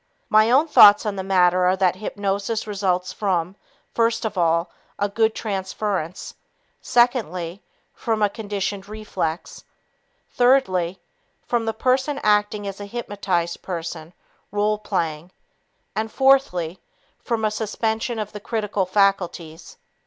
My 0.31 0.49
own 0.49 0.67
thoughts 0.67 1.05
on 1.05 1.15
the 1.15 1.21
matter 1.23 1.63
are 1.65 1.75
that 1.77 1.97
hypnosis 1.97 2.65
results 2.65 3.13
from, 3.13 3.55
first 3.93 4.25
of 4.25 4.35
all, 4.35 4.71
a 4.97 5.07
good 5.07 5.35
transference; 5.35 6.33
secondly, 6.81 7.61
from 7.93 8.23
a 8.23 8.27
conditioned 8.27 8.89
reflex; 8.89 9.63
thirdly, 10.31 10.99
from 11.45 11.65
the 11.65 11.73
person 11.75 12.19
acting 12.23 12.65
as 12.65 12.81
a 12.81 12.85
hypnotized 12.87 13.61
person 13.61 14.11
(role 14.51 14.79
playing), 14.79 15.29
and, 15.95 16.11
fourthly, 16.11 16.79
from 17.23 17.45
a 17.45 17.51
suspension 17.51 18.17
of 18.17 18.31
the 18.31 18.39
critical 18.39 18.87
faculties. 18.87 19.77